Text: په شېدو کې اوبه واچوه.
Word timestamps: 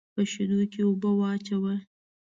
په 0.13 0.21
شېدو 0.31 0.61
کې 0.71 0.81
اوبه 0.87 1.11
واچوه. 1.19 1.75